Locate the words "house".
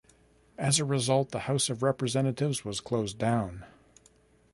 1.41-1.69